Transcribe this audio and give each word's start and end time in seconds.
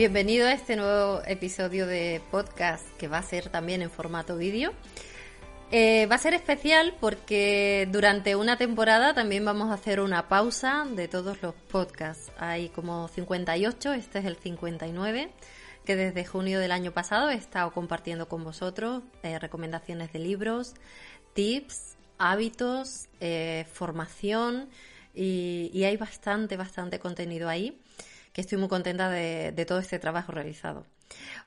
Bienvenido 0.00 0.46
a 0.46 0.52
este 0.52 0.76
nuevo 0.76 1.20
episodio 1.26 1.86
de 1.86 2.22
podcast 2.30 2.86
que 2.96 3.06
va 3.06 3.18
a 3.18 3.22
ser 3.22 3.50
también 3.50 3.82
en 3.82 3.90
formato 3.90 4.38
vídeo. 4.38 4.72
Eh, 5.70 6.06
va 6.06 6.14
a 6.14 6.18
ser 6.18 6.32
especial 6.32 6.94
porque 6.98 7.86
durante 7.92 8.34
una 8.34 8.56
temporada 8.56 9.12
también 9.12 9.44
vamos 9.44 9.68
a 9.68 9.74
hacer 9.74 10.00
una 10.00 10.26
pausa 10.26 10.86
de 10.90 11.06
todos 11.06 11.42
los 11.42 11.54
podcasts. 11.54 12.32
Hay 12.38 12.70
como 12.70 13.08
58, 13.08 13.92
este 13.92 14.20
es 14.20 14.24
el 14.24 14.36
59, 14.36 15.30
que 15.84 15.96
desde 15.96 16.24
junio 16.24 16.60
del 16.60 16.72
año 16.72 16.92
pasado 16.92 17.28
he 17.28 17.34
estado 17.34 17.70
compartiendo 17.70 18.26
con 18.26 18.42
vosotros 18.42 19.02
eh, 19.22 19.38
recomendaciones 19.38 20.14
de 20.14 20.18
libros, 20.18 20.76
tips, 21.34 21.98
hábitos, 22.16 23.10
eh, 23.20 23.66
formación 23.70 24.70
y, 25.12 25.70
y 25.74 25.84
hay 25.84 25.98
bastante, 25.98 26.56
bastante 26.56 26.98
contenido 26.98 27.50
ahí 27.50 27.78
que 28.32 28.40
estoy 28.40 28.58
muy 28.58 28.68
contenta 28.68 29.08
de, 29.10 29.64
todo 29.66 29.78
este 29.78 29.98
trabajo 29.98 30.32
realizado. 30.32 30.86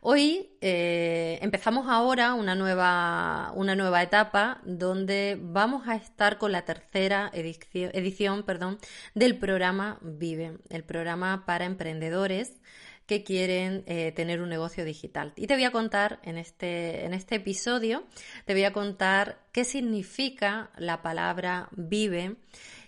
Hoy 0.01 0.49
eh, 0.59 1.39
empezamos 1.41 1.87
ahora 1.87 2.33
una 2.33 2.53
nueva, 2.55 3.53
una 3.55 3.75
nueva 3.75 4.03
etapa 4.03 4.61
donde 4.65 5.37
vamos 5.41 5.87
a 5.87 5.95
estar 5.95 6.37
con 6.37 6.51
la 6.51 6.65
tercera 6.65 7.31
edición, 7.33 8.43
perdón, 8.43 8.77
del 9.15 9.37
programa 9.37 9.99
Vive, 10.01 10.57
el 10.69 10.83
programa 10.83 11.45
para 11.45 11.65
emprendedores 11.65 12.59
que 13.05 13.23
quieren 13.23 13.83
eh, 13.85 14.11
tener 14.13 14.41
un 14.41 14.49
negocio 14.49 14.85
digital. 14.85 15.33
Y 15.35 15.47
te 15.47 15.55
voy 15.55 15.65
a 15.65 15.71
contar 15.71 16.19
en 16.23 16.37
este, 16.37 17.05
en 17.05 17.13
este 17.13 17.35
episodio, 17.35 18.05
te 18.45 18.53
voy 18.53 18.63
a 18.63 18.73
contar 18.73 19.39
qué 19.51 19.63
significa 19.63 20.71
la 20.77 21.01
palabra 21.01 21.69
Vive 21.71 22.35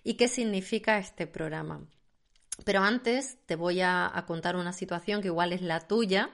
y 0.04 0.16
qué 0.16 0.28
significa 0.28 0.98
este 0.98 1.28
programa. 1.28 1.82
Pero 2.64 2.82
antes 2.82 3.38
te 3.46 3.56
voy 3.56 3.82
a, 3.82 4.24
contar 4.28 4.56
una 4.56 4.74
situación 4.74 5.22
que 5.22 5.28
igual 5.28 5.54
es 5.54 5.62
la 5.62 5.88
tuya. 5.88 6.30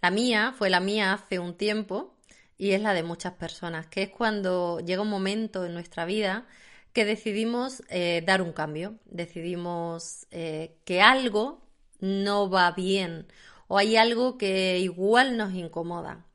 La 0.00 0.10
mía 0.10 0.54
fue 0.56 0.70
la 0.70 0.80
mía 0.80 1.12
hace 1.12 1.38
un 1.38 1.54
tiempo 1.54 2.14
y 2.56 2.72
es 2.72 2.80
la 2.80 2.94
de 2.94 3.02
muchas 3.02 3.34
personas, 3.34 3.86
que 3.86 4.02
es 4.02 4.10
cuando 4.10 4.80
llega 4.80 5.02
un 5.02 5.10
momento 5.10 5.64
en 5.64 5.74
nuestra 5.74 6.04
vida 6.04 6.46
que 6.92 7.04
decidimos 7.04 7.82
eh, 7.88 8.22
dar 8.26 8.42
un 8.42 8.52
cambio, 8.52 8.98
decidimos 9.06 10.26
eh, 10.30 10.76
que 10.84 11.00
algo 11.00 11.62
no 12.00 12.50
va 12.50 12.72
bien 12.72 13.26
o 13.68 13.78
hay 13.78 13.96
algo 13.96 14.36
que 14.36 14.78
igual 14.80 15.36
nos 15.36 15.54
incomoda, 15.54 16.26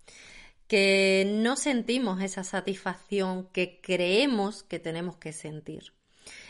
que 0.68 1.30
no 1.36 1.58
sentimos 1.58 2.22
esa 2.22 2.44
satisfacción 2.44 3.48
que 3.52 3.82
creemos 3.82 4.64
que 4.64 4.80
tenemos 4.80 5.18
que 5.18 5.34
sentir. 5.34 5.95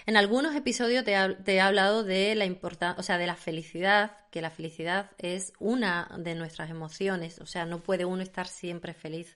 En 0.07 0.17
algunos 0.17 0.55
episodios 0.55 1.03
te, 1.03 1.13
he 1.13 1.61
hablado 1.61 2.03
de 2.03 2.35
la 2.35 2.45
importancia, 2.45 2.99
o 2.99 3.03
sea, 3.03 3.17
de 3.17 3.25
la 3.25 3.35
felicidad, 3.35 4.17
que 4.29 4.41
la 4.41 4.51
felicidad 4.51 5.09
es 5.17 5.53
una 5.57 6.09
de 6.19 6.35
nuestras 6.35 6.69
emociones, 6.69 7.39
o 7.39 7.47
sea, 7.47 7.65
no 7.65 7.81
puede 7.81 8.05
uno 8.05 8.21
estar 8.21 8.47
siempre 8.47 8.93
feliz. 8.93 9.35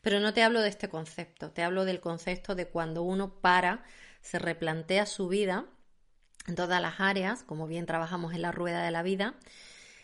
Pero 0.00 0.18
no 0.18 0.34
te 0.34 0.42
hablo 0.42 0.62
de 0.62 0.68
este 0.68 0.88
concepto, 0.88 1.52
te 1.52 1.62
hablo 1.62 1.84
del 1.84 2.00
concepto 2.00 2.56
de 2.56 2.66
cuando 2.66 3.02
uno 3.02 3.40
para, 3.40 3.84
se 4.20 4.40
replantea 4.40 5.06
su 5.06 5.28
vida 5.28 5.66
en 6.48 6.56
todas 6.56 6.82
las 6.82 6.98
áreas, 6.98 7.44
como 7.44 7.68
bien 7.68 7.86
trabajamos 7.86 8.34
en 8.34 8.42
la 8.42 8.50
rueda 8.50 8.82
de 8.82 8.90
la 8.90 9.04
vida, 9.04 9.36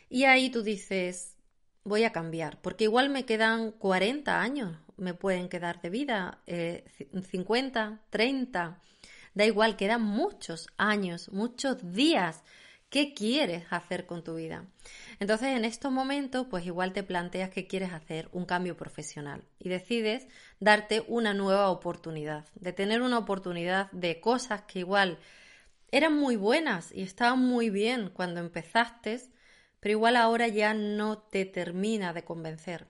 y 0.09 0.25
ahí 0.25 0.51
tú 0.51 0.63
dices, 0.63 1.37
voy 1.83 2.05
a 2.05 2.13
cambiar, 2.13 2.61
porque 2.61 2.85
igual 2.85 3.09
me 3.09 3.25
quedan 3.25 3.73
40 3.73 4.41
años, 4.41 4.79
me 4.97 5.15
pueden 5.15 5.49
quedar 5.49 5.81
de 5.81 5.91
vida, 5.91 6.39
50, 6.47 7.93
eh, 7.93 8.07
30, 8.11 8.83
Da 9.37 9.45
igual, 9.45 9.77
quedan 9.77 10.01
muchos 10.01 10.67
años, 10.79 11.31
muchos 11.31 11.93
días. 11.93 12.43
¿Qué 12.89 13.13
quieres 13.13 13.65
hacer 13.69 14.07
con 14.07 14.25
tu 14.25 14.37
vida? 14.37 14.65
Entonces, 15.21 15.49
en 15.49 15.67
estos 15.67 15.93
momentos, 15.93 16.47
pues 16.49 16.65
igual 16.65 16.95
te 16.95 17.03
planteas 17.03 17.51
que 17.51 17.67
quieres 17.67 17.93
hacer 17.93 18.31
un 18.33 18.47
cambio 18.47 18.79
profesional 18.79 19.45
y 19.59 19.69
decides 19.69 20.27
darte 20.59 21.05
una 21.07 21.35
nueva 21.35 21.69
oportunidad, 21.69 22.47
de 22.55 22.73
tener 22.73 23.03
una 23.03 23.19
oportunidad 23.19 23.91
de 23.93 24.21
cosas 24.21 24.63
que 24.63 24.79
igual 24.79 25.19
eran 25.91 26.17
muy 26.17 26.37
buenas 26.37 26.91
y 26.91 27.03
estaban 27.03 27.41
muy 27.41 27.69
bien 27.69 28.09
cuando 28.09 28.41
empezaste, 28.41 29.21
pero 29.81 29.93
igual 29.93 30.17
ahora 30.17 30.49
ya 30.49 30.73
no 30.73 31.19
te 31.19 31.45
termina 31.45 32.15
de 32.15 32.25
convencer. 32.25 32.87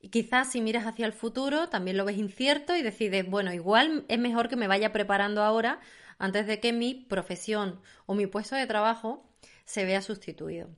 Y 0.00 0.10
quizás 0.10 0.52
si 0.52 0.60
miras 0.60 0.86
hacia 0.86 1.06
el 1.06 1.12
futuro 1.12 1.68
también 1.68 1.96
lo 1.96 2.04
ves 2.04 2.16
incierto 2.16 2.76
y 2.76 2.82
decides, 2.82 3.28
bueno, 3.28 3.52
igual 3.52 4.04
es 4.08 4.18
mejor 4.18 4.48
que 4.48 4.56
me 4.56 4.68
vaya 4.68 4.92
preparando 4.92 5.42
ahora 5.42 5.80
antes 6.18 6.46
de 6.46 6.60
que 6.60 6.72
mi 6.72 6.94
profesión 6.94 7.80
o 8.06 8.14
mi 8.14 8.26
puesto 8.26 8.54
de 8.56 8.66
trabajo 8.66 9.28
se 9.64 9.84
vea 9.84 10.02
sustituido. 10.02 10.68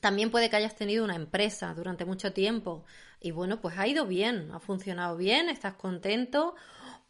También 0.00 0.30
puede 0.30 0.50
que 0.50 0.56
hayas 0.56 0.76
tenido 0.76 1.04
una 1.04 1.16
empresa 1.16 1.74
durante 1.74 2.04
mucho 2.04 2.32
tiempo 2.32 2.84
y 3.20 3.32
bueno, 3.32 3.60
pues 3.60 3.76
ha 3.78 3.86
ido 3.86 4.06
bien, 4.06 4.50
ha 4.52 4.60
funcionado 4.60 5.16
bien, 5.16 5.48
estás 5.48 5.74
contento 5.74 6.54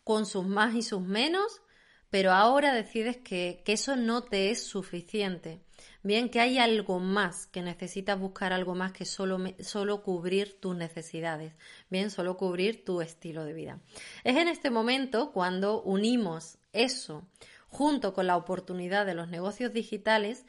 con 0.05 0.27
sus 0.27 0.47
más 0.47 0.75
y 0.75 0.83
sus 0.83 1.03
menos, 1.03 1.63
pero 2.09 2.33
ahora 2.33 2.73
decides 2.73 3.19
que, 3.19 3.63
que 3.65 3.75
eso 3.75 3.97
no 3.97 4.23
te 4.23 4.51
es 4.51 4.65
suficiente 4.65 5.63
Bien, 6.03 6.29
que 6.29 6.41
hay 6.41 6.59
algo 6.59 6.99
más, 6.99 7.47
que 7.47 7.63
necesitas 7.63 8.19
buscar 8.19 8.53
algo 8.53 8.75
más 8.75 8.93
que 8.93 9.05
solo, 9.05 9.39
solo 9.61 10.03
cubrir 10.03 10.61
tus 10.61 10.77
necesidades. 10.77 11.55
Bien, 11.89 12.11
solo 12.11 12.37
cubrir 12.37 12.85
tu 12.85 13.01
estilo 13.01 13.45
de 13.45 13.53
vida. 13.53 13.81
Es 14.25 14.37
en 14.37 14.49
este 14.49 14.71
momento 14.71 15.33
cuando 15.33 15.83
unimos 15.83 16.59
eso 16.73 17.27
junto 17.69 18.15
con 18.15 18.27
la 18.27 18.37
oportunidad 18.37 19.07
de 19.07 19.15
los 19.15 19.29
negocios 19.29 19.73
digitales 19.73 20.45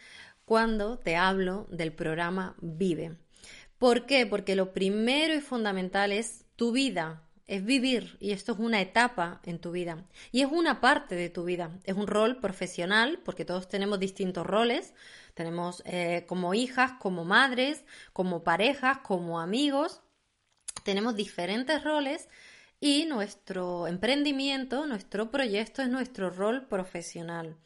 cuando 0.46 0.98
te 0.98 1.16
hablo 1.16 1.68
del 1.70 1.94
programa 1.94 2.56
Vive. 2.62 3.18
¿Por 3.78 4.06
qué? 4.06 4.26
Porque 4.26 4.56
lo 4.56 4.74
primero 4.74 5.34
y 5.34 5.40
fundamental 5.40 6.12
es 6.12 6.46
tu 6.56 6.72
vida, 6.72 7.24
es 7.52 7.66
vivir 7.66 8.16
y 8.22 8.32
esto 8.32 8.54
es 8.54 8.60
una 8.60 8.80
etapa 8.80 9.42
en 9.44 9.60
tu 9.60 9.72
vida 9.72 10.06
y 10.32 10.42
es 10.42 10.48
una 10.50 10.80
parte 10.80 11.16
de 11.16 11.30
tu 11.30 11.44
vida, 11.44 11.78
es 11.84 11.96
un 11.96 12.08
rol 12.08 12.40
profesional 12.40 13.20
porque 13.26 13.44
todos 13.44 13.68
tenemos 13.68 14.00
distintos 14.00 14.48
roles, 14.48 14.94
tenemos 15.34 15.84
eh, 15.86 16.24
como 16.30 16.54
hijas, 16.54 16.94
como 16.94 17.26
madres, 17.26 17.84
como 18.14 18.46
parejas, 18.46 19.00
como 19.00 19.42
amigos, 19.42 20.02
tenemos 20.86 21.18
diferentes 21.18 21.84
roles 21.84 22.30
y 22.80 23.06
nuestro 23.06 23.86
emprendimiento, 23.86 24.86
nuestro 24.86 25.30
proyecto 25.30 25.82
es 25.82 25.90
nuestro 25.90 26.30
rol 26.30 26.68
profesional. 26.68 27.58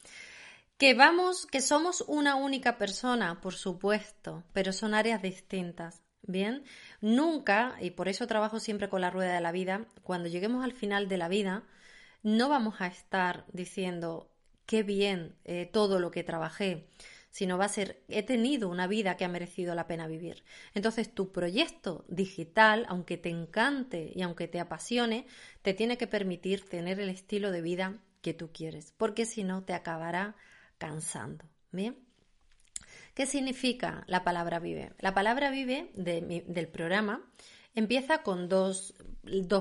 Que 0.79 0.95
vamos, 0.95 1.45
que 1.45 1.61
somos 1.61 2.03
una 2.07 2.35
única 2.35 2.79
persona, 2.79 3.39
por 3.39 3.53
supuesto, 3.53 4.43
pero 4.51 4.73
son 4.73 4.95
áreas 4.95 5.21
distintas. 5.21 6.04
Bien, 6.27 6.63
nunca, 7.01 7.77
y 7.80 7.92
por 7.92 8.07
eso 8.07 8.25
trabajo 8.25 8.60
siempre 8.60 8.89
con 8.89 9.01
la 9.01 9.12
rueda 9.12 9.33
de 9.36 9.42
la 9.42 9.51
vida, 9.51 9.86
cuando 10.04 10.27
lleguemos 10.27 10.63
al 10.63 10.74
final 10.74 11.07
de 11.07 11.18
la 11.18 11.27
vida, 11.27 11.63
no 12.24 12.50
vamos 12.50 12.81
a 12.81 12.88
estar 12.88 13.45
diciendo 13.54 14.31
qué 14.66 14.81
bien 14.81 15.36
eh, 15.45 15.69
todo 15.72 16.00
lo 16.00 16.10
que 16.10 16.24
trabajé, 16.24 16.88
sino 17.30 17.57
va 17.60 17.66
a 17.66 17.69
ser 17.69 18.01
he 18.07 18.24
tenido 18.24 18.69
una 18.69 18.88
vida 18.88 19.18
que 19.18 19.25
ha 19.25 19.30
merecido 19.30 19.75
la 19.75 19.86
pena 19.88 20.07
vivir. 20.07 20.44
Entonces 20.74 21.13
tu 21.13 21.31
proyecto 21.31 22.06
digital, 22.07 22.86
aunque 22.89 23.18
te 23.18 23.30
encante 23.30 24.12
y 24.16 24.24
aunque 24.24 24.48
te 24.48 24.60
apasione, 24.60 25.27
te 25.62 25.74
tiene 25.75 25.98
que 25.98 26.07
permitir 26.07 26.68
tener 26.68 27.00
el 27.00 27.10
estilo 27.10 27.51
de 27.51 27.62
vida 27.62 28.00
que 28.22 28.33
tú 28.33 28.50
quieres, 28.51 28.94
porque 28.98 29.25
si 29.25 29.44
no 29.44 29.63
te 29.63 29.74
acabará 29.74 30.36
cansando. 30.80 31.45
¿Bien? 31.72 32.04
¿Qué 33.15 33.25
significa 33.25 34.03
la 34.07 34.25
palabra 34.25 34.59
vive? 34.59 34.91
La 35.00 35.13
palabra 35.13 35.50
vive 35.50 35.89
del 35.95 36.67
programa 36.67 37.25
empieza 37.73 38.23
con 38.23 38.50
dos, 38.50 38.94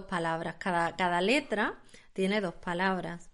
palabras. 0.09 0.57
Cada, 0.59 0.97
cada 0.97 1.21
letra 1.21 1.81
tiene 2.13 2.41
dos 2.41 2.55
palabras. 2.55 3.31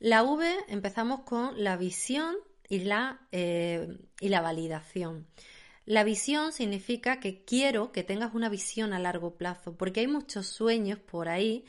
La 0.00 0.24
V 0.24 0.44
empezamos 0.66 1.20
con 1.20 1.62
la 1.62 1.76
visión 1.76 2.34
y 2.68 2.80
la, 2.80 3.20
eh, 3.30 3.86
y 4.20 4.30
la 4.30 4.40
validación. 4.40 5.28
La 5.84 6.02
visión 6.02 6.52
significa 6.52 7.20
que 7.20 7.44
quiero 7.44 7.92
que 7.92 8.02
tengas 8.02 8.34
una 8.34 8.48
visión 8.48 8.92
a 8.92 8.98
largo 8.98 9.36
plazo, 9.36 9.76
porque 9.76 10.00
hay 10.00 10.08
muchos 10.08 10.48
sueños 10.48 10.98
por 10.98 11.28
ahí 11.28 11.64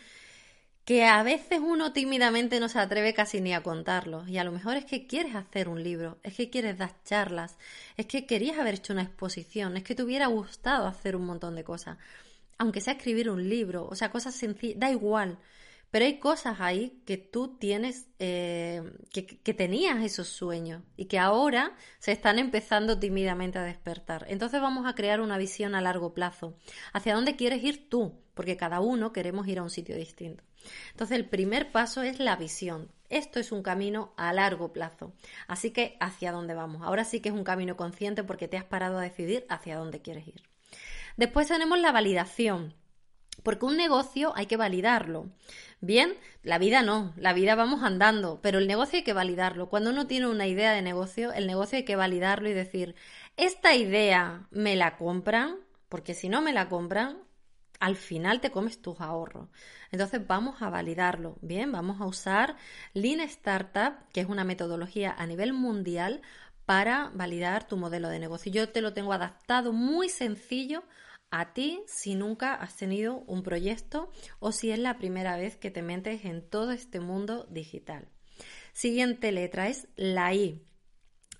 que 0.85 1.06
a 1.06 1.24
veces 1.24 1.59
uno 1.62 1.94
tímidamente 1.94 2.59
no 2.59 2.68
se 2.68 2.80
atreve 2.80 3.13
casi 3.13 3.39
ni 3.39 3.53
a 3.53 3.63
contarlos. 3.63 4.27
Y 4.27 4.38
a 4.38 4.44
lo 4.44 4.51
mejor 4.51 4.75
es 4.75 4.85
que 4.85 5.07
quieres 5.07 5.35
hacer 5.35 5.69
un 5.69 5.81
libro, 5.83 6.19
es 6.24 6.35
que 6.35 6.50
quieres 6.50 6.77
dar 6.77 7.01
charlas, 7.03 7.57
es 7.95 8.06
que 8.06 8.25
querías 8.25 8.59
haber 8.59 8.75
hecho 8.75 8.94
una 8.94 9.03
exposición, 9.03 9.77
es 9.77 9.83
que 9.83 9.95
te 9.95 10.03
hubiera 10.03 10.27
gustado 10.27 10.88
hacer 10.88 11.15
un 11.15 11.25
montón 11.25 11.56
de 11.56 11.63
cosas. 11.63 11.97
Aunque 12.57 12.81
sea 12.81 12.94
escribir 12.94 13.30
un 13.30 13.50
libro, 13.50 13.88
o 13.89 13.95
sea, 13.95 14.12
cosas 14.12 14.35
sencillas, 14.35 14.80
da 14.80 14.91
igual. 14.91 15.39
Pero 15.91 16.06
hay 16.06 16.18
cosas 16.19 16.59
ahí 16.59 17.01
que 17.06 17.18
tú 17.18 17.57
tienes, 17.59 18.07
eh, 18.18 18.81
que, 19.12 19.27
que, 19.27 19.53
tenías 19.53 20.03
esos 20.03 20.27
sueños 20.27 20.81
y 20.97 21.06
que 21.06 21.19
ahora 21.19 21.75
se 22.00 22.12
están 22.12 22.39
empezando 22.39 22.97
tímidamente 23.00 23.59
a 23.59 23.63
despertar. 23.63 24.25
Entonces 24.27 24.59
vamos 24.59 24.88
a 24.88 24.95
crear 24.95 25.21
una 25.21 25.38
visión 25.38 25.75
a 25.75 25.81
largo 25.81 26.15
plazo. 26.15 26.57
¿Hacia 26.94 27.13
dónde 27.13 27.35
quieres 27.35 27.63
ir 27.63 27.89
tú? 27.89 28.23
Porque 28.33 28.57
cada 28.57 28.80
uno 28.80 29.13
queremos 29.13 29.47
ir 29.47 29.59
a 29.59 29.63
un 29.63 29.69
sitio 29.69 29.95
distinto. 29.95 30.44
Entonces 30.91 31.18
el 31.18 31.30
primer 31.30 31.71
paso 31.71 32.01
es 32.01 32.19
la 32.19 32.35
visión. 32.35 32.89
Esto 33.09 33.39
es 33.39 33.51
un 33.51 33.62
camino 33.62 34.13
a 34.18 34.33
largo 34.33 34.74
plazo. 34.74 35.13
Así 35.47 35.71
que 35.71 35.97
hacia 36.00 36.31
dónde 36.31 36.53
vamos. 36.53 36.81
Ahora 36.81 37.06
sí 37.06 37.19
que 37.19 37.30
es 37.30 37.35
un 37.35 37.44
camino 37.44 37.77
consciente 37.77 38.24
porque 38.24 38.47
te 38.47 38.57
has 38.57 38.63
parado 38.63 38.97
a 38.97 39.03
decidir 39.03 39.45
hacia 39.50 39.77
dónde 39.77 40.01
quieres 40.01 40.27
ir. 40.27 40.41
Después 41.15 41.47
tenemos 41.47 41.80
la 41.80 41.91
validación. 41.91 42.74
Porque 43.41 43.65
un 43.65 43.77
negocio 43.77 44.33
hay 44.35 44.45
que 44.45 44.57
validarlo. 44.57 45.30
Bien, 45.81 46.15
la 46.44 46.59
vida 46.59 46.81
no, 46.81 47.13
la 47.18 47.33
vida 47.33 47.56
vamos 47.56 47.83
andando, 47.83 48.39
pero 48.41 48.59
el 48.59 48.68
negocio 48.68 48.97
hay 48.97 49.03
que 49.03 49.13
validarlo. 49.13 49.69
Cuando 49.69 49.89
uno 49.89 50.07
tiene 50.07 50.27
una 50.27 50.47
idea 50.47 50.71
de 50.71 50.81
negocio, 50.81 51.33
el 51.33 51.47
negocio 51.47 51.77
hay 51.77 51.83
que 51.83 51.95
validarlo 51.95 52.47
y 52.47 52.53
decir, 52.53 52.95
esta 53.35 53.75
idea 53.75 54.47
me 54.51 54.75
la 54.75 54.97
compran, 54.97 55.57
porque 55.89 56.13
si 56.13 56.30
no 56.30 56.41
me 56.41 56.53
la 56.53 56.69
compran, 56.69 57.18
al 57.83 57.97
final 57.97 58.39
te 58.39 58.50
comes 58.50 58.81
tus 58.81 59.01
ahorros. 59.01 59.50
Entonces 59.91 60.25
vamos 60.25 60.62
a 60.62 60.69
validarlo. 60.69 61.35
Bien, 61.41 61.69
vamos 61.69 62.00
a 62.00 62.06
usar 62.06 62.56
Lean 62.94 63.19
Startup, 63.19 63.95
que 64.13 64.21
es 64.21 64.30
una 64.30 64.45
metodología 64.45 65.13
a 65.18 65.27
nivel 65.27 65.51
mundial 65.51 66.21
para 66.65 67.12
validar 67.13 67.68
tu 67.68 67.75
modelo 67.75 68.07
de 68.07 68.19
negocio. 68.19 68.53
Yo 68.53 68.69
te 68.69 68.80
lo 68.80 68.94
tengo 68.94 69.12
adaptado 69.12 69.74
muy 69.74 70.07
sencillo 70.07 70.85
a 71.30 71.51
ti 71.51 71.83
si 71.85 72.15
nunca 72.15 72.53
has 72.53 72.77
tenido 72.77 73.18
un 73.27 73.44
proyecto 73.44 74.09
o 74.39 74.53
si 74.53 74.71
es 74.71 74.80
la 74.80 74.97
primera 74.97 75.35
vez 75.35 75.57
que 75.57 75.69
te 75.69 75.81
metes 75.81 76.24
en 76.24 76.41
todo 76.41 76.71
este 76.71 77.01
mundo 77.01 77.47
digital. 77.50 78.07
Siguiente 78.71 79.33
letra 79.33 79.68
es 79.68 79.89
la 79.97 80.33
I. 80.33 80.62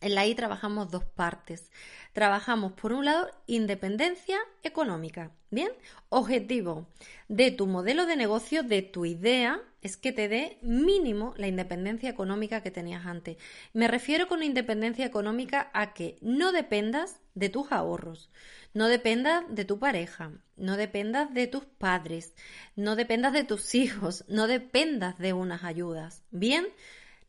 En 0.03 0.15
la 0.15 0.25
I 0.27 0.35
trabajamos 0.35 0.91
dos 0.91 1.05
partes. 1.05 1.71
Trabajamos, 2.11 2.73
por 2.73 2.91
un 2.91 3.05
lado, 3.05 3.31
independencia 3.47 4.38
económica. 4.61 5.31
Bien, 5.50 5.69
objetivo 6.09 6.88
de 7.29 7.51
tu 7.51 7.67
modelo 7.67 8.05
de 8.05 8.17
negocio, 8.17 8.63
de 8.63 8.81
tu 8.81 9.05
idea, 9.05 9.61
es 9.81 9.95
que 9.95 10.11
te 10.11 10.27
dé 10.27 10.57
mínimo 10.61 11.33
la 11.38 11.47
independencia 11.47 12.09
económica 12.09 12.61
que 12.61 12.69
tenías 12.69 13.05
antes. 13.05 13.38
Me 13.71 13.88
refiero 13.88 14.27
con 14.27 14.44
independencia 14.44 15.05
económica 15.05 15.71
a 15.73 15.94
que 15.94 16.17
no 16.19 16.51
dependas 16.51 17.21
de 17.33 17.47
tus 17.47 17.71
ahorros, 17.71 18.29
no 18.73 18.89
dependas 18.89 19.45
de 19.47 19.63
tu 19.63 19.79
pareja, 19.79 20.33
no 20.57 20.75
dependas 20.75 21.33
de 21.33 21.47
tus 21.47 21.63
padres, 21.63 22.33
no 22.75 22.97
dependas 22.97 23.31
de 23.31 23.45
tus 23.45 23.73
hijos, 23.83 24.25
no 24.27 24.47
dependas 24.47 25.17
de 25.17 25.31
unas 25.31 25.63
ayudas. 25.63 26.23
Bien, 26.29 26.67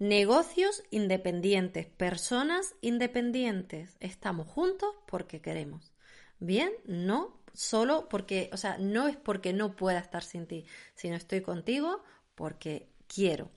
Negocios 0.04 0.82
independientes, 0.90 1.86
personas 1.86 2.74
independientes. 2.82 3.96
Estamos 4.00 4.46
juntos 4.46 4.94
porque 5.06 5.40
queremos. 5.40 5.94
Bien, 6.38 6.70
no 6.84 7.40
solo 7.54 8.06
porque, 8.10 8.50
o 8.52 8.58
sea, 8.58 8.76
no 8.76 9.08
es 9.08 9.16
porque 9.16 9.54
no 9.54 9.76
pueda 9.76 9.98
estar 9.98 10.22
sin 10.22 10.46
ti, 10.46 10.66
sino 10.94 11.16
estoy 11.16 11.40
contigo 11.40 12.04
porque 12.34 12.86
quiero. 13.06 13.50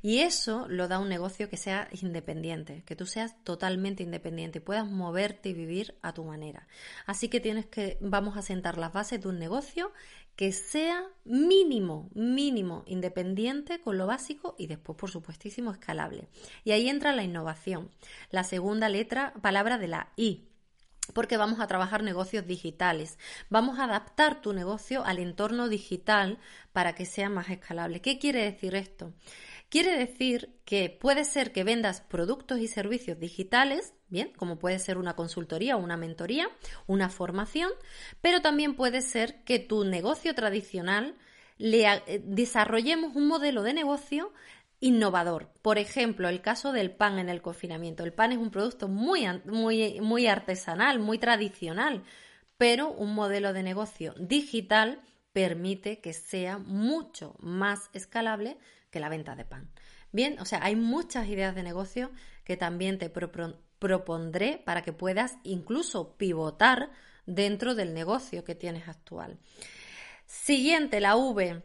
Y 0.00 0.18
eso 0.20 0.68
lo 0.68 0.86
da 0.86 1.00
un 1.00 1.08
negocio 1.08 1.50
que 1.50 1.56
sea 1.56 1.88
independiente, 2.00 2.84
que 2.86 2.94
tú 2.94 3.04
seas 3.04 3.34
totalmente 3.42 4.04
independiente 4.04 4.58
y 4.58 4.62
puedas 4.62 4.86
moverte 4.86 5.48
y 5.48 5.54
vivir 5.54 5.98
a 6.02 6.14
tu 6.14 6.22
manera. 6.22 6.68
Así 7.06 7.28
que 7.28 7.40
tienes 7.40 7.66
que, 7.66 7.98
vamos 8.00 8.36
a 8.36 8.42
sentar 8.42 8.78
las 8.78 8.92
bases 8.92 9.20
de 9.20 9.26
un 9.26 9.40
negocio 9.40 9.92
que 10.38 10.52
sea 10.52 11.04
mínimo, 11.24 12.10
mínimo, 12.14 12.84
independiente 12.86 13.80
con 13.80 13.98
lo 13.98 14.06
básico 14.06 14.54
y 14.56 14.68
después, 14.68 14.96
por 14.96 15.10
supuestísimo, 15.10 15.72
escalable. 15.72 16.28
Y 16.62 16.70
ahí 16.70 16.88
entra 16.88 17.12
la 17.12 17.24
innovación, 17.24 17.90
la 18.30 18.44
segunda 18.44 18.88
letra, 18.88 19.34
palabra 19.42 19.78
de 19.78 19.88
la 19.88 20.12
I, 20.14 20.46
porque 21.12 21.36
vamos 21.36 21.58
a 21.58 21.66
trabajar 21.66 22.04
negocios 22.04 22.46
digitales. 22.46 23.18
Vamos 23.50 23.80
a 23.80 23.84
adaptar 23.84 24.40
tu 24.40 24.52
negocio 24.52 25.04
al 25.04 25.18
entorno 25.18 25.68
digital 25.68 26.38
para 26.72 26.94
que 26.94 27.04
sea 27.04 27.28
más 27.28 27.50
escalable. 27.50 28.00
¿Qué 28.00 28.20
quiere 28.20 28.44
decir 28.44 28.76
esto? 28.76 29.12
Quiere 29.68 29.98
decir 29.98 30.58
que 30.64 30.88
puede 30.88 31.24
ser 31.24 31.52
que 31.52 31.62
vendas 31.62 32.00
productos 32.00 32.58
y 32.58 32.68
servicios 32.68 33.18
digitales, 33.18 33.92
bien, 34.08 34.32
como 34.36 34.58
puede 34.58 34.78
ser 34.78 34.96
una 34.96 35.14
consultoría 35.14 35.76
o 35.76 35.80
una 35.80 35.98
mentoría, 35.98 36.48
una 36.86 37.10
formación, 37.10 37.70
pero 38.22 38.40
también 38.40 38.76
puede 38.76 39.02
ser 39.02 39.44
que 39.44 39.58
tu 39.58 39.84
negocio 39.84 40.34
tradicional 40.34 41.16
le 41.58 41.86
eh, 41.86 42.22
desarrollemos 42.24 43.14
un 43.14 43.28
modelo 43.28 43.62
de 43.62 43.74
negocio 43.74 44.32
innovador. 44.80 45.50
Por 45.60 45.76
ejemplo, 45.76 46.28
el 46.28 46.40
caso 46.40 46.72
del 46.72 46.90
pan 46.90 47.18
en 47.18 47.28
el 47.28 47.42
confinamiento. 47.42 48.04
El 48.04 48.14
pan 48.14 48.32
es 48.32 48.38
un 48.38 48.50
producto 48.50 48.88
muy, 48.88 49.26
muy, 49.44 50.00
muy 50.00 50.28
artesanal, 50.28 50.98
muy 50.98 51.18
tradicional, 51.18 52.04
pero 52.56 52.90
un 52.90 53.14
modelo 53.14 53.52
de 53.52 53.64
negocio 53.64 54.14
digital 54.18 55.02
permite 55.32 56.00
que 56.00 56.14
sea 56.14 56.58
mucho 56.58 57.36
más 57.40 57.90
escalable 57.92 58.56
que 58.90 59.00
la 59.00 59.08
venta 59.08 59.36
de 59.36 59.44
pan. 59.44 59.70
Bien, 60.12 60.38
o 60.40 60.44
sea, 60.44 60.60
hay 60.62 60.76
muchas 60.76 61.28
ideas 61.28 61.54
de 61.54 61.62
negocio 61.62 62.10
que 62.44 62.56
también 62.56 62.98
te 62.98 63.10
propondré 63.10 64.62
para 64.64 64.82
que 64.82 64.92
puedas 64.92 65.36
incluso 65.42 66.16
pivotar 66.16 66.90
dentro 67.26 67.74
del 67.74 67.92
negocio 67.92 68.44
que 68.44 68.54
tienes 68.54 68.88
actual. 68.88 69.38
Siguiente, 70.26 71.00
la 71.00 71.16
V. 71.16 71.62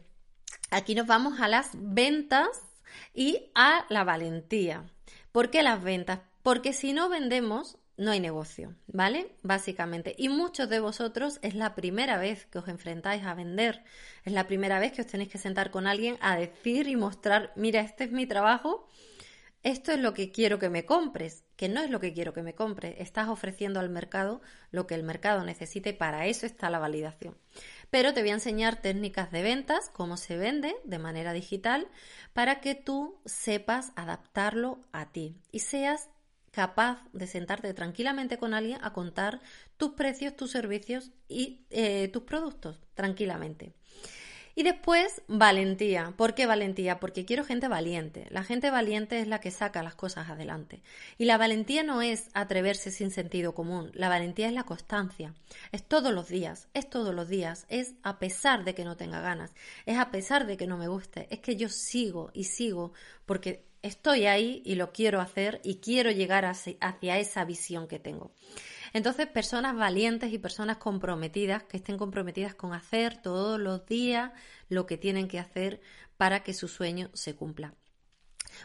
Aquí 0.70 0.94
nos 0.94 1.06
vamos 1.06 1.40
a 1.40 1.48
las 1.48 1.70
ventas 1.74 2.48
y 3.14 3.50
a 3.54 3.86
la 3.88 4.04
valentía. 4.04 4.90
¿Por 5.32 5.50
qué 5.50 5.62
las 5.62 5.82
ventas? 5.82 6.20
Porque 6.42 6.72
si 6.72 6.92
no 6.92 7.08
vendemos, 7.08 7.78
no 7.96 8.10
hay 8.10 8.20
negocio, 8.20 8.74
¿vale? 8.86 9.36
Básicamente. 9.42 10.14
Y 10.18 10.28
muchos 10.28 10.68
de 10.68 10.80
vosotros 10.80 11.38
es 11.42 11.54
la 11.54 11.74
primera 11.74 12.18
vez 12.18 12.46
que 12.46 12.58
os 12.58 12.68
enfrentáis 12.68 13.24
a 13.24 13.34
vender, 13.34 13.84
es 14.24 14.32
la 14.32 14.46
primera 14.46 14.78
vez 14.78 14.92
que 14.92 15.02
os 15.02 15.06
tenéis 15.06 15.30
que 15.30 15.38
sentar 15.38 15.70
con 15.70 15.86
alguien 15.86 16.16
a 16.20 16.36
decir 16.36 16.88
y 16.88 16.96
mostrar, 16.96 17.52
mira, 17.56 17.80
este 17.80 18.04
es 18.04 18.12
mi 18.12 18.26
trabajo, 18.26 18.88
esto 19.62 19.92
es 19.92 19.98
lo 19.98 20.12
que 20.12 20.30
quiero 20.30 20.58
que 20.58 20.68
me 20.68 20.84
compres, 20.84 21.44
que 21.56 21.70
no 21.70 21.80
es 21.80 21.88
lo 21.88 21.98
que 21.98 22.12
quiero 22.12 22.34
que 22.34 22.42
me 22.42 22.54
compres, 22.54 22.96
estás 22.98 23.28
ofreciendo 23.28 23.80
al 23.80 23.88
mercado 23.88 24.42
lo 24.70 24.86
que 24.86 24.94
el 24.94 25.04
mercado 25.04 25.42
necesite 25.44 25.94
para 25.94 26.26
eso 26.26 26.44
está 26.44 26.68
la 26.68 26.78
validación. 26.78 27.38
Pero 27.90 28.12
te 28.12 28.20
voy 28.20 28.30
a 28.30 28.34
enseñar 28.34 28.82
técnicas 28.82 29.30
de 29.30 29.42
ventas, 29.42 29.88
cómo 29.90 30.16
se 30.16 30.36
vende 30.36 30.74
de 30.84 30.98
manera 30.98 31.32
digital, 31.32 31.88
para 32.32 32.60
que 32.60 32.74
tú 32.74 33.18
sepas 33.24 33.92
adaptarlo 33.96 34.80
a 34.92 35.12
ti 35.12 35.40
y 35.50 35.60
seas 35.60 36.10
capaz 36.54 37.00
de 37.12 37.26
sentarte 37.26 37.74
tranquilamente 37.74 38.38
con 38.38 38.54
alguien 38.54 38.78
a 38.82 38.92
contar 38.92 39.40
tus 39.76 39.90
precios, 39.92 40.36
tus 40.36 40.52
servicios 40.52 41.10
y 41.28 41.66
eh, 41.70 42.08
tus 42.08 42.22
productos 42.22 42.80
tranquilamente. 42.94 43.74
Y 44.56 44.62
después, 44.62 45.22
valentía. 45.26 46.14
¿Por 46.16 46.36
qué 46.36 46.46
valentía? 46.46 47.00
Porque 47.00 47.24
quiero 47.24 47.44
gente 47.44 47.66
valiente. 47.66 48.28
La 48.30 48.44
gente 48.44 48.70
valiente 48.70 49.18
es 49.18 49.26
la 49.26 49.40
que 49.40 49.50
saca 49.50 49.82
las 49.82 49.96
cosas 49.96 50.30
adelante. 50.30 50.80
Y 51.18 51.24
la 51.24 51.38
valentía 51.38 51.82
no 51.82 52.02
es 52.02 52.28
atreverse 52.34 52.92
sin 52.92 53.10
sentido 53.10 53.52
común. 53.52 53.90
La 53.94 54.08
valentía 54.08 54.46
es 54.46 54.52
la 54.52 54.62
constancia. 54.62 55.34
Es 55.72 55.82
todos 55.82 56.12
los 56.12 56.28
días. 56.28 56.68
Es 56.72 56.88
todos 56.88 57.12
los 57.12 57.28
días. 57.28 57.66
Es 57.68 57.94
a 58.04 58.20
pesar 58.20 58.62
de 58.62 58.76
que 58.76 58.84
no 58.84 58.96
tenga 58.96 59.20
ganas. 59.20 59.50
Es 59.86 59.98
a 59.98 60.12
pesar 60.12 60.46
de 60.46 60.56
que 60.56 60.68
no 60.68 60.78
me 60.78 60.86
guste. 60.86 61.26
Es 61.30 61.40
que 61.40 61.56
yo 61.56 61.68
sigo 61.68 62.30
y 62.32 62.44
sigo 62.44 62.92
porque 63.26 63.73
estoy 63.84 64.26
ahí 64.26 64.62
y 64.64 64.74
lo 64.76 64.92
quiero 64.92 65.20
hacer 65.20 65.60
y 65.62 65.76
quiero 65.76 66.10
llegar 66.10 66.46
hacia 66.46 67.18
esa 67.18 67.44
visión 67.44 67.86
que 67.86 67.98
tengo. 67.98 68.32
Entonces, 68.94 69.26
personas 69.26 69.76
valientes 69.76 70.32
y 70.32 70.38
personas 70.38 70.78
comprometidas, 70.78 71.64
que 71.64 71.76
estén 71.76 71.98
comprometidas 71.98 72.54
con 72.54 72.72
hacer 72.72 73.20
todos 73.20 73.60
los 73.60 73.84
días 73.86 74.32
lo 74.68 74.86
que 74.86 74.96
tienen 74.96 75.28
que 75.28 75.38
hacer 75.38 75.80
para 76.16 76.42
que 76.42 76.54
su 76.54 76.66
sueño 76.66 77.10
se 77.12 77.34
cumpla. 77.34 77.74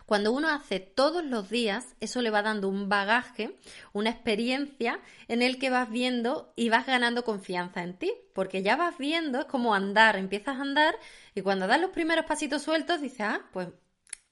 Cuando 0.06 0.32
uno 0.32 0.50
hace 0.50 0.80
todos 0.80 1.26
los 1.26 1.50
días, 1.50 1.96
eso 2.00 2.22
le 2.22 2.30
va 2.30 2.42
dando 2.42 2.70
un 2.70 2.88
bagaje, 2.88 3.58
una 3.92 4.12
experiencia 4.12 5.02
en 5.28 5.42
el 5.42 5.58
que 5.58 5.70
vas 5.70 5.90
viendo 5.90 6.54
y 6.56 6.70
vas 6.70 6.86
ganando 6.86 7.24
confianza 7.24 7.84
en 7.84 7.98
ti, 7.98 8.14
porque 8.34 8.62
ya 8.62 8.76
vas 8.76 8.98
viendo, 8.98 9.40
es 9.40 9.46
como 9.46 9.74
andar, 9.74 10.16
empiezas 10.16 10.58
a 10.58 10.62
andar 10.62 10.96
y 11.36 11.42
cuando 11.42 11.68
das 11.68 11.82
los 11.82 11.90
primeros 11.90 12.26
pasitos 12.26 12.62
sueltos 12.62 13.02
dices, 13.02 13.22
ah, 13.22 13.42
pues 13.52 13.70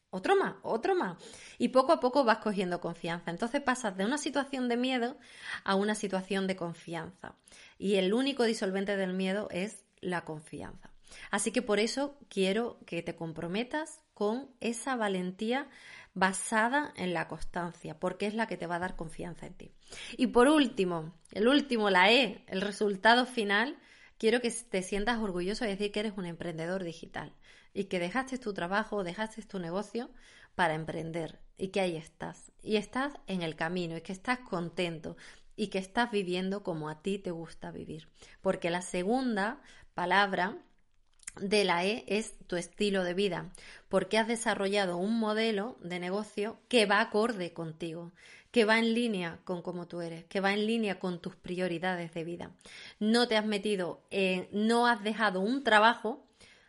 otro 0.10 0.36
más, 0.36 0.56
otro 0.64 0.96
más. 0.96 1.18
Y 1.58 1.70
poco 1.70 1.92
a 1.92 2.00
poco 2.00 2.24
vas 2.24 2.40
cogiendo 2.40 2.80
confianza. 2.80 3.32
Entonces 3.32 3.62
pasas 3.62 3.98
de 3.98 4.06
una 4.06 4.18
situación 4.18 4.70
de 4.70 4.78
miedo 4.78 5.18
a 5.64 5.76
una 5.76 5.96
situación 5.96 6.48
de 6.48 6.56
confianza. 6.56 7.36
Y 7.78 7.96
el 7.96 8.14
único 8.14 8.44
disolvente 8.44 8.96
del 8.96 9.14
miedo 9.14 9.48
es 9.52 9.84
la 10.00 10.24
confianza. 10.24 10.92
Así 11.32 11.52
que 11.52 11.62
por 11.62 11.80
eso 11.80 12.18
quiero 12.30 12.80
que 12.86 13.02
te 13.02 13.16
comprometas 13.16 14.02
con 14.14 14.50
esa 14.60 14.96
valentía 14.96 15.68
basada 16.14 16.94
en 16.96 17.14
la 17.14 17.28
constancia, 17.28 18.00
porque 18.00 18.26
es 18.26 18.34
la 18.34 18.48
que 18.48 18.58
te 18.58 18.66
va 18.66 18.78
a 18.78 18.80
dar 18.80 18.96
confianza 18.96 19.46
en 19.46 19.54
ti. 19.54 19.72
Y 20.18 20.28
por 20.28 20.48
último, 20.48 21.14
el 21.32 21.48
último, 21.48 21.90
la 21.92 22.12
E, 22.12 22.44
el 22.48 22.62
resultado 22.62 23.26
final, 23.26 23.78
quiero 24.18 24.42
que 24.42 24.50
te 24.50 24.82
sientas 24.82 25.20
orgulloso 25.20 25.64
de 25.64 25.72
decir 25.72 25.92
que 25.92 26.00
eres 26.00 26.14
un 26.18 26.26
emprendedor 26.26 26.84
digital 26.84 27.34
y 27.78 27.84
que 27.84 28.00
dejaste 28.00 28.40
tu 28.40 28.56
trabajo, 28.56 29.04
dejaste 29.04 29.44
tu 29.44 29.60
negocio 29.60 30.10
para 30.56 30.74
emprender 30.74 31.38
y 31.60 31.68
que 31.68 31.80
ahí 31.80 31.96
estás. 31.96 32.52
Y 32.64 32.78
estás 32.78 33.14
en 33.28 33.44
el 33.44 33.56
camino 33.56 33.96
y 33.96 34.02
que 34.02 34.14
estás 34.14 34.40
contento 34.40 35.16
y 35.56 35.68
que 35.68 35.78
estás 35.78 36.10
viviendo 36.10 36.64
como 36.64 36.90
a 36.90 37.04
ti 37.04 37.20
te 37.20 37.30
gusta 37.30 37.70
vivir. 37.70 38.10
Porque 38.42 38.72
la 38.72 38.82
segunda 38.82 39.62
palabra 39.94 40.58
de 41.40 41.66
la 41.66 41.86
E 41.86 42.04
es 42.08 42.34
tu 42.48 42.56
estilo 42.56 43.04
de 43.04 43.14
vida, 43.14 43.52
porque 43.90 44.18
has 44.18 44.28
desarrollado 44.28 44.98
un 44.98 45.20
modelo 45.20 45.78
de 45.80 46.00
negocio 46.00 46.60
que 46.70 46.88
va 46.88 47.00
acorde 47.00 47.54
contigo, 47.54 48.12
que 48.50 48.66
va 48.66 48.80
en 48.80 48.96
línea 48.96 49.40
con 49.44 49.62
cómo 49.62 49.88
tú 49.88 50.02
eres, 50.02 50.26
que 50.26 50.40
va 50.40 50.52
en 50.52 50.66
línea 50.66 50.98
con 50.98 51.22
tus 51.22 51.36
prioridades 51.36 52.12
de 52.16 52.24
vida. 52.24 52.52
No 53.00 53.28
te 53.28 53.38
has 53.38 53.46
metido, 53.46 54.02
en, 54.10 54.48
no 54.52 54.88
has 54.88 55.04
dejado 55.04 55.42
un 55.42 55.64
trabajo 55.64 56.27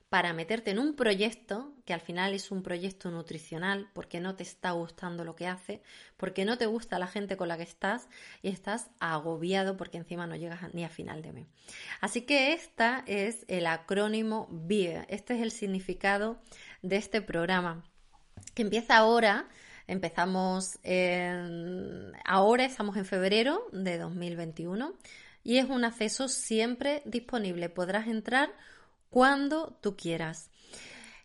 para 0.09 0.33
meterte 0.33 0.71
en 0.71 0.79
un 0.79 0.95
proyecto 0.95 1.75
que 1.85 1.93
al 1.93 2.00
final 2.00 2.33
es 2.33 2.50
un 2.50 2.62
proyecto 2.62 3.11
nutricional 3.11 3.91
porque 3.93 4.21
no 4.21 4.37
te 4.37 4.43
está 4.43 4.71
gustando 4.71 5.25
lo 5.25 5.37
que 5.37 5.47
hace, 5.47 5.83
porque 6.17 6.45
no 6.45 6.57
te 6.57 6.67
gusta 6.67 6.99
la 6.99 7.07
gente 7.07 7.37
con 7.37 7.49
la 7.49 7.59
que 7.59 7.62
estás 7.65 8.09
y 8.41 8.49
estás 8.49 8.88
agobiado 9.00 9.77
porque 9.77 9.99
encima 9.99 10.27
no 10.27 10.37
llegas 10.37 10.73
ni 10.73 10.85
a 10.85 10.88
final 10.88 11.21
de 11.21 11.33
mes. 11.33 11.47
Así 12.00 12.23
que 12.23 12.55
esta 12.55 13.05
es 13.07 13.45
el 13.49 13.67
acrónimo 13.67 14.49
VIE, 14.50 15.05
este 15.09 15.35
es 15.35 15.43
el 15.43 15.50
significado 15.50 16.41
de 16.81 16.97
este 16.97 17.21
programa 17.21 17.85
que 18.55 18.62
empieza 18.62 18.97
ahora. 18.97 19.49
Empezamos 19.87 20.79
en, 20.83 22.12
ahora, 22.25 22.65
estamos 22.65 22.97
en 22.97 23.05
febrero 23.05 23.67
de 23.73 23.99
2021 23.99 24.95
y 25.45 25.59
es 25.59 25.69
un 25.69 25.85
acceso 25.85 26.29
siempre 26.29 27.03
disponible. 27.05 27.69
Podrás 27.71 28.07
entrar 28.07 28.50
cuando 29.11 29.79
tú 29.81 29.97
quieras. 29.97 30.50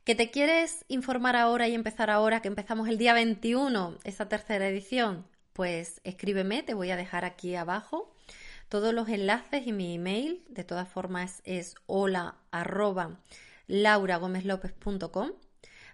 ¿Que 0.03 0.15
te 0.15 0.31
quieres 0.31 0.83
informar 0.89 1.35
ahora 1.35 1.67
y 1.67 1.75
empezar 1.75 2.09
ahora, 2.09 2.41
que 2.41 2.49
empezamos 2.49 2.89
el 2.89 2.97
día 2.97 3.13
21, 3.13 3.99
esta 4.03 4.27
tercera 4.27 4.67
edición? 4.67 5.25
Pues 5.53 6.01
escríbeme, 6.03 6.63
te 6.63 6.73
voy 6.73 6.91
a 6.91 6.97
dejar 6.97 7.25
aquí 7.25 7.55
abajo 7.55 8.13
todos 8.73 8.93
los 8.93 9.07
enlaces 9.07 9.67
y 9.67 9.71
mi 9.71 9.95
email. 9.95 10.43
De 10.49 10.63
todas 10.63 10.89
formas 10.89 11.41
es 11.45 11.75
hola 11.85 12.37
arroba 12.51 13.19
lauragomezlopez.com 13.67 15.31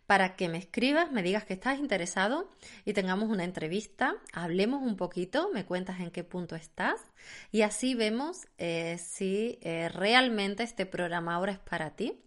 para 0.09 0.35
que 0.35 0.49
me 0.49 0.57
escribas, 0.57 1.11
me 1.11 1.21
digas 1.21 1.43
que 1.43 1.53
estás 1.53 1.77
interesado 1.77 2.49
y 2.83 2.93
tengamos 2.93 3.29
una 3.29 3.43
entrevista, 3.43 4.15
hablemos 4.33 4.81
un 4.81 4.95
poquito, 4.95 5.51
me 5.53 5.65
cuentas 5.65 5.99
en 5.99 6.09
qué 6.09 6.23
punto 6.23 6.55
estás 6.55 6.99
y 7.51 7.61
así 7.61 7.93
vemos 7.93 8.47
eh, 8.57 8.97
si 8.97 9.59
eh, 9.61 9.87
realmente 9.89 10.63
este 10.63 10.87
programa 10.87 11.35
ahora 11.35 11.51
es 11.51 11.59
para 11.59 11.91
ti. 11.91 12.19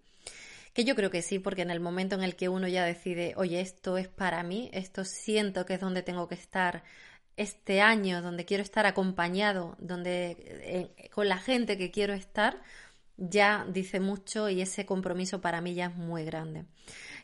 Que 0.72 0.84
yo 0.84 0.94
creo 0.94 1.10
que 1.10 1.22
sí, 1.22 1.40
porque 1.40 1.62
en 1.62 1.72
el 1.72 1.80
momento 1.80 2.14
en 2.14 2.22
el 2.22 2.36
que 2.36 2.48
uno 2.48 2.68
ya 2.68 2.84
decide, 2.84 3.34
oye, 3.36 3.60
esto 3.60 3.98
es 3.98 4.06
para 4.06 4.44
mí, 4.44 4.70
esto 4.72 5.04
siento 5.04 5.66
que 5.66 5.74
es 5.74 5.80
donde 5.80 6.04
tengo 6.04 6.28
que 6.28 6.36
estar 6.36 6.84
este 7.36 7.80
año, 7.80 8.22
donde 8.22 8.44
quiero 8.44 8.62
estar 8.62 8.86
acompañado, 8.86 9.74
donde 9.80 10.36
eh, 10.38 11.10
con 11.10 11.28
la 11.28 11.38
gente 11.38 11.76
que 11.76 11.90
quiero 11.90 12.14
estar, 12.14 12.62
ya 13.16 13.66
dice 13.68 13.98
mucho 13.98 14.48
y 14.48 14.62
ese 14.62 14.86
compromiso 14.86 15.40
para 15.40 15.60
mí 15.60 15.74
ya 15.74 15.86
es 15.86 15.96
muy 15.96 16.24
grande. 16.24 16.64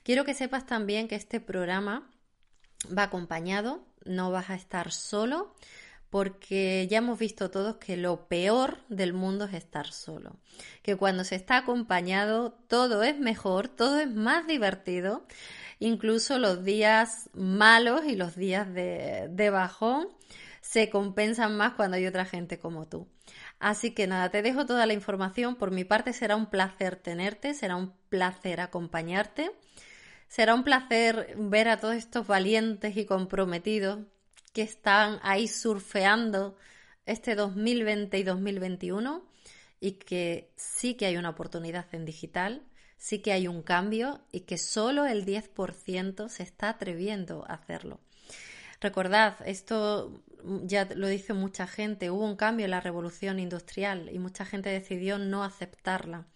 Quiero 0.08 0.24
que 0.24 0.32
sepas 0.32 0.64
también 0.64 1.06
que 1.06 1.16
este 1.16 1.38
programa 1.38 2.10
va 2.96 3.02
acompañado, 3.02 3.84
no 4.06 4.30
vas 4.30 4.48
a 4.48 4.54
estar 4.54 4.90
solo, 4.90 5.54
porque 6.08 6.88
ya 6.90 6.96
hemos 6.96 7.18
visto 7.18 7.50
todos 7.50 7.76
que 7.76 7.98
lo 7.98 8.26
peor 8.26 8.78
del 8.88 9.12
mundo 9.12 9.44
es 9.44 9.52
estar 9.52 9.92
solo. 9.92 10.38
Que 10.80 10.96
cuando 10.96 11.24
se 11.24 11.34
está 11.34 11.58
acompañado 11.58 12.52
todo 12.52 13.02
es 13.02 13.18
mejor, 13.18 13.68
todo 13.68 14.00
es 14.00 14.08
más 14.10 14.46
divertido, 14.46 15.26
incluso 15.78 16.38
los 16.38 16.64
días 16.64 17.28
malos 17.34 18.06
y 18.06 18.16
los 18.16 18.34
días 18.34 18.72
de, 18.72 19.28
de 19.30 19.50
bajón 19.50 20.08
se 20.62 20.88
compensan 20.88 21.54
más 21.54 21.74
cuando 21.74 21.98
hay 21.98 22.06
otra 22.06 22.24
gente 22.24 22.58
como 22.58 22.88
tú. 22.88 23.06
Así 23.58 23.90
que 23.90 24.06
nada, 24.06 24.30
te 24.30 24.40
dejo 24.40 24.64
toda 24.64 24.86
la 24.86 24.94
información. 24.94 25.56
Por 25.56 25.70
mi 25.70 25.84
parte 25.84 26.14
será 26.14 26.34
un 26.34 26.46
placer 26.46 26.96
tenerte, 26.96 27.52
será 27.52 27.76
un 27.76 27.92
placer 28.08 28.62
acompañarte. 28.62 29.50
Será 30.28 30.54
un 30.54 30.62
placer 30.62 31.34
ver 31.36 31.68
a 31.68 31.78
todos 31.78 31.96
estos 31.96 32.26
valientes 32.26 32.96
y 32.96 33.06
comprometidos 33.06 34.00
que 34.52 34.62
están 34.62 35.18
ahí 35.22 35.48
surfeando 35.48 36.56
este 37.06 37.34
2020 37.34 38.18
y 38.18 38.22
2021 38.22 39.24
y 39.80 39.92
que 39.92 40.52
sí 40.56 40.94
que 40.94 41.06
hay 41.06 41.16
una 41.16 41.30
oportunidad 41.30 41.86
en 41.92 42.04
digital, 42.04 42.62
sí 42.98 43.20
que 43.20 43.32
hay 43.32 43.48
un 43.48 43.62
cambio 43.62 44.20
y 44.30 44.40
que 44.40 44.58
solo 44.58 45.06
el 45.06 45.24
10% 45.24 46.28
se 46.28 46.42
está 46.42 46.68
atreviendo 46.68 47.44
a 47.48 47.54
hacerlo. 47.54 48.00
Recordad, 48.80 49.36
esto 49.46 50.22
ya 50.62 50.84
lo 50.94 51.08
dice 51.08 51.32
mucha 51.32 51.66
gente, 51.66 52.10
hubo 52.10 52.24
un 52.24 52.36
cambio 52.36 52.66
en 52.66 52.72
la 52.72 52.80
revolución 52.80 53.40
industrial 53.40 54.10
y 54.12 54.18
mucha 54.18 54.44
gente 54.44 54.68
decidió 54.68 55.18
no 55.18 55.42
aceptarla 55.42 56.26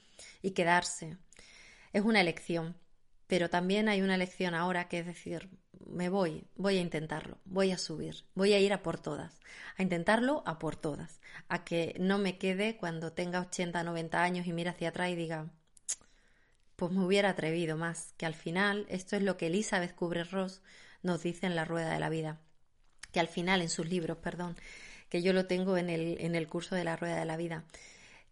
y 0.41 0.53
quedarse. 0.53 1.19
Es 1.93 2.03
una 2.03 2.21
elección, 2.21 2.75
pero 3.33 3.49
también 3.49 3.89
hay 3.89 4.03
una 4.03 4.17
elección 4.17 4.55
ahora 4.55 4.89
que 4.89 4.99
es 4.99 5.07
decir, 5.07 5.49
me 5.87 6.11
voy, 6.11 6.45
voy 6.55 6.77
a 6.77 6.83
intentarlo, 6.83 7.39
voy 7.47 7.73
a 7.73 7.79
subir, 7.79 8.27
voy 8.35 8.53
a 8.53 8.59
ir 8.59 8.75
a 8.75 8.83
por 8.83 9.01
todas, 9.01 9.41
a 9.79 9.83
intentarlo 9.83 10.43
a 10.45 10.59
por 10.59 10.77
todas, 10.77 11.19
a 11.49 11.65
que 11.65 11.97
no 11.99 12.19
me 12.19 12.37
quede 12.37 12.77
cuando 12.77 13.15
tenga 13.15 13.41
80, 13.41 13.85
90 13.85 14.23
años 14.23 14.47
y 14.47 14.53
mire 14.53 14.69
hacia 14.69 14.91
atrás 14.91 15.09
y 15.09 15.15
diga, 15.15 15.47
pues 16.77 16.93
me 16.93 17.07
hubiera 17.07 17.31
atrevido 17.31 17.79
más, 17.79 18.13
que 18.19 18.27
al 18.27 18.35
final 18.35 18.85
esto 18.91 19.17
es 19.17 19.23
lo 19.23 19.39
que 19.39 19.47
Elizabeth 19.47 19.95
Kubler-Ross 19.95 20.61
nos 21.03 21.23
dice 21.23 21.47
en 21.47 21.57
la 21.57 21.65
rueda 21.65 21.91
de 21.91 22.01
la 22.01 22.11
vida, 22.11 22.39
que 23.13 23.21
al 23.21 23.29
final 23.29 23.63
en 23.63 23.71
sus 23.71 23.89
libros, 23.89 24.19
perdón, 24.19 24.57
que 25.09 25.23
yo 25.23 25.33
lo 25.33 25.47
tengo 25.47 25.79
en 25.79 25.89
el, 25.89 26.21
en 26.21 26.35
el 26.35 26.49
curso 26.49 26.75
de 26.75 26.85
la 26.85 26.97
rueda 26.97 27.17
de 27.17 27.25
la 27.25 27.39
vida. 27.39 27.65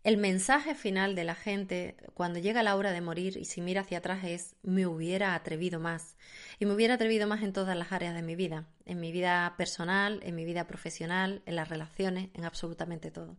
El 0.02 0.16
mensaje 0.16 0.74
final 0.74 1.14
de 1.14 1.24
la 1.24 1.34
gente 1.34 1.94
cuando 2.14 2.38
llega 2.38 2.62
la 2.62 2.74
hora 2.74 2.90
de 2.90 3.02
morir 3.02 3.36
y 3.36 3.44
si 3.44 3.60
mira 3.60 3.82
hacia 3.82 3.98
atrás 3.98 4.24
es 4.24 4.56
me 4.62 4.86
hubiera 4.86 5.34
atrevido 5.34 5.78
más. 5.78 6.16
Y 6.58 6.64
me 6.64 6.72
hubiera 6.72 6.94
atrevido 6.94 7.26
más 7.26 7.42
en 7.42 7.52
todas 7.52 7.76
las 7.76 7.92
áreas 7.92 8.14
de 8.14 8.22
mi 8.22 8.34
vida, 8.34 8.66
en 8.86 8.98
mi 8.98 9.12
vida 9.12 9.54
personal, 9.58 10.20
en 10.22 10.34
mi 10.34 10.46
vida 10.46 10.66
profesional, 10.66 11.42
en 11.44 11.54
las 11.54 11.68
relaciones, 11.68 12.30
en 12.32 12.46
absolutamente 12.46 13.10
todo. 13.10 13.36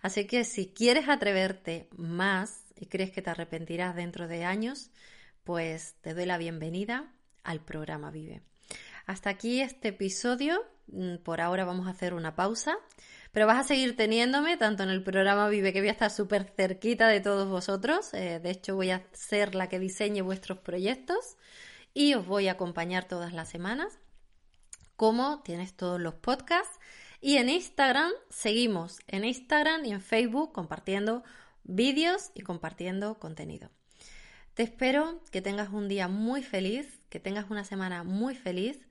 Así 0.00 0.28
que 0.28 0.44
si 0.44 0.68
quieres 0.68 1.08
atreverte 1.08 1.88
más 1.96 2.62
y 2.76 2.86
crees 2.86 3.10
que 3.10 3.22
te 3.22 3.30
arrepentirás 3.30 3.96
dentro 3.96 4.28
de 4.28 4.44
años, 4.44 4.90
pues 5.42 5.96
te 6.02 6.14
doy 6.14 6.26
la 6.26 6.38
bienvenida 6.38 7.12
al 7.42 7.64
programa 7.64 8.12
Vive. 8.12 8.42
Hasta 9.06 9.30
aquí 9.30 9.60
este 9.60 9.88
episodio. 9.88 10.60
Mm, 10.88 11.16
por 11.16 11.40
ahora 11.40 11.64
vamos 11.64 11.88
a 11.88 11.90
hacer 11.90 12.14
una 12.14 12.36
pausa. 12.36 12.76
Pero 13.36 13.46
vas 13.46 13.58
a 13.58 13.68
seguir 13.68 13.96
teniéndome 13.96 14.56
tanto 14.56 14.82
en 14.82 14.88
el 14.88 15.02
programa 15.02 15.50
Vive, 15.50 15.74
que 15.74 15.80
voy 15.80 15.90
a 15.90 15.92
estar 15.92 16.10
súper 16.10 16.44
cerquita 16.56 17.06
de 17.06 17.20
todos 17.20 17.46
vosotros. 17.46 18.14
Eh, 18.14 18.40
de 18.42 18.50
hecho, 18.50 18.76
voy 18.76 18.88
a 18.88 19.04
ser 19.12 19.54
la 19.54 19.68
que 19.68 19.78
diseñe 19.78 20.22
vuestros 20.22 20.56
proyectos 20.56 21.36
y 21.92 22.14
os 22.14 22.26
voy 22.26 22.48
a 22.48 22.52
acompañar 22.52 23.04
todas 23.04 23.34
las 23.34 23.50
semanas. 23.50 23.98
Como 24.96 25.42
tienes 25.42 25.74
todos 25.74 26.00
los 26.00 26.14
podcasts. 26.14 26.78
Y 27.20 27.36
en 27.36 27.50
Instagram 27.50 28.10
seguimos 28.30 29.00
en 29.06 29.26
Instagram 29.26 29.84
y 29.84 29.92
en 29.92 30.00
Facebook 30.00 30.54
compartiendo 30.54 31.22
vídeos 31.62 32.30
y 32.34 32.40
compartiendo 32.40 33.18
contenido. 33.18 33.68
Te 34.54 34.62
espero 34.62 35.20
que 35.30 35.42
tengas 35.42 35.68
un 35.74 35.88
día 35.88 36.08
muy 36.08 36.42
feliz, 36.42 37.00
que 37.10 37.20
tengas 37.20 37.50
una 37.50 37.64
semana 37.64 38.02
muy 38.02 38.34
feliz 38.34 38.86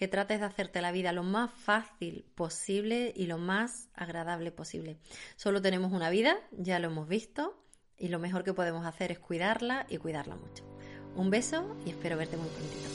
que 0.00 0.08
trates 0.08 0.40
de 0.40 0.46
hacerte 0.46 0.80
la 0.80 0.90
vida 0.92 1.12
lo 1.12 1.22
más 1.22 1.50
fácil 1.52 2.24
posible 2.34 3.12
y 3.14 3.26
lo 3.26 3.36
más 3.36 3.90
agradable 3.92 4.50
posible. 4.50 4.96
Solo 5.36 5.60
tenemos 5.60 5.92
una 5.92 6.08
vida, 6.08 6.38
ya 6.52 6.78
lo 6.78 6.88
hemos 6.88 7.06
visto, 7.06 7.62
y 7.98 8.08
lo 8.08 8.18
mejor 8.18 8.42
que 8.42 8.54
podemos 8.54 8.86
hacer 8.86 9.12
es 9.12 9.18
cuidarla 9.18 9.84
y 9.90 9.98
cuidarla 9.98 10.36
mucho. 10.36 10.64
Un 11.16 11.28
beso 11.28 11.76
y 11.84 11.90
espero 11.90 12.16
verte 12.16 12.38
muy 12.38 12.48
prontito. 12.48 12.88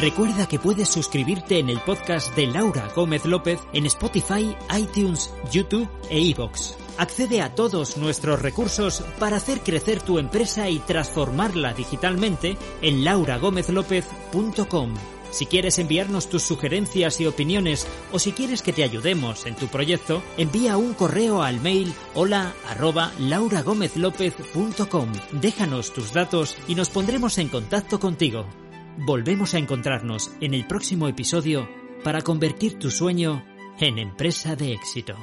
Recuerda 0.00 0.48
que 0.48 0.58
puedes 0.58 0.88
suscribirte 0.88 1.58
en 1.58 1.68
el 1.68 1.80
podcast 1.80 2.34
de 2.34 2.46
Laura 2.46 2.88
Gómez 2.96 3.26
López 3.26 3.60
en 3.74 3.84
Spotify, 3.84 4.56
iTunes, 4.74 5.30
YouTube 5.52 5.86
e 6.08 6.18
iVoox. 6.18 6.76
Accede 6.96 7.42
a 7.42 7.54
todos 7.54 7.98
nuestros 7.98 8.40
recursos 8.40 9.02
para 9.18 9.36
hacer 9.36 9.60
crecer 9.60 10.00
tu 10.00 10.18
empresa 10.18 10.70
y 10.70 10.78
transformarla 10.78 11.74
digitalmente 11.74 12.56
en 12.80 13.04
lauragomezlopez.com. 13.04 14.94
Si 15.30 15.46
quieres 15.46 15.78
enviarnos 15.78 16.28
tus 16.28 16.42
sugerencias 16.42 17.20
y 17.20 17.26
opiniones 17.26 17.86
o 18.12 18.18
si 18.18 18.32
quieres 18.32 18.62
que 18.62 18.72
te 18.72 18.84
ayudemos 18.84 19.46
en 19.46 19.54
tu 19.54 19.66
proyecto, 19.66 20.22
envía 20.36 20.76
un 20.76 20.94
correo 20.94 21.42
al 21.42 21.60
mail 21.60 21.92
hola 22.14 22.54
arroba 22.68 23.12
lauragomezlopez.com. 23.18 25.12
Déjanos 25.32 25.92
tus 25.92 26.12
datos 26.12 26.56
y 26.66 26.74
nos 26.74 26.90
pondremos 26.90 27.38
en 27.38 27.48
contacto 27.48 28.00
contigo. 28.00 28.46
Volvemos 28.98 29.54
a 29.54 29.58
encontrarnos 29.58 30.32
en 30.40 30.54
el 30.54 30.66
próximo 30.66 31.08
episodio 31.08 31.68
para 32.02 32.22
convertir 32.22 32.78
tu 32.78 32.90
sueño 32.90 33.44
en 33.78 33.98
empresa 33.98 34.56
de 34.56 34.72
éxito. 34.72 35.14